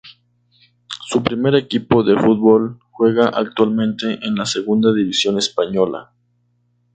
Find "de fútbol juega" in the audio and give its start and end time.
2.01-3.27